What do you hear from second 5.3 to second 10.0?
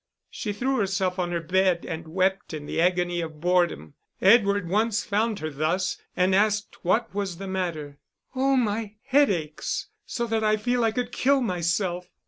her thus, and asked what was the matter. "Oh, my head aches,